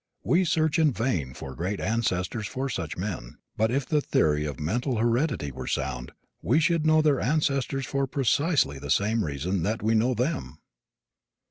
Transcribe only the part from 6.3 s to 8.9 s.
we should know their ancestors for precisely the